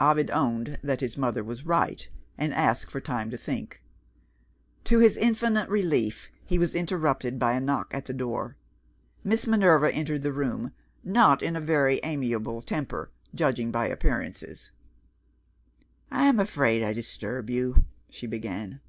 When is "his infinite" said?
5.00-5.68